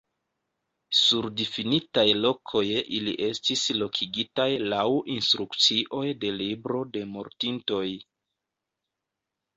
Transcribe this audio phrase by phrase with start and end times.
[0.99, 2.63] Sur difinitaj lokoj
[2.99, 7.87] ili estis lokigitaj laŭ instrukcioj de libro de mortintoj.